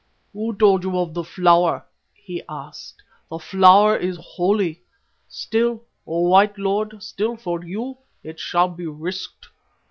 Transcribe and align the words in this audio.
"'Who 0.33 0.55
told 0.55 0.83
you 0.83 0.97
of 0.97 1.13
the 1.13 1.23
Flower?' 1.23 1.85
he 2.15 2.41
asked. 2.49 3.03
'The 3.29 3.37
Flower 3.37 3.95
is 3.97 4.17
holy. 4.19 4.81
Still, 5.27 5.83
O 6.07 6.21
White 6.21 6.57
Lord, 6.57 7.03
still 7.03 7.37
for 7.37 7.63
you 7.63 7.99
it 8.23 8.39
shall 8.39 8.67
be 8.69 8.87
risked. 8.87 9.47